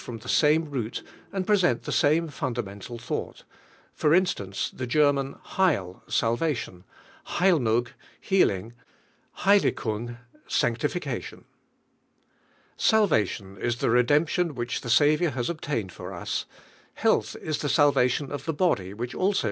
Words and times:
I 0.01 0.03
from 0.03 0.17
the 0.17 0.27
same 0.29 0.65
nwi 0.71 1.03
and 1.31 1.45
present 1.45 1.83
the 1.83 1.91
same 1.91 2.27
fiiiuhinionbil 2.27 2.99
ihonglil. 2.99 3.43
(For 3.93 4.15
instance, 4.15 4.71
the 4.73 4.87
German 4.87 5.35
Hell, 5.43 6.01
Balvatkra; 6.07 6.83
Eleilmig, 7.27 7.89
healing; 8.19 8.73
Heiliqang, 9.41 10.17
sanctifica 10.49 11.21
liou). 11.31 11.43
Salvation 12.75 13.57
is 13.59 13.75
the 13.75 13.91
redemption 13.91 14.55
which 14.55 14.81
the 14.81 14.89
Saviour 14.89 15.33
liaa 15.33 15.49
obtained 15.51 15.91
for 15.91 16.11
us, 16.15 16.45
health 16.95 17.35
is 17.39 17.59
the 17.59 17.69
salvation 17.69 18.31
of 18.31 18.45
the 18.45 18.53
body 18.53 18.95
which 18.95 19.13
also 19.13 19.37
e. 19.37 19.39